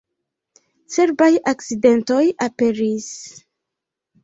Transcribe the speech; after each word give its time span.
Cerbaj 0.95 1.27
akcidentoj 1.51 2.23
aperis. 2.49 3.13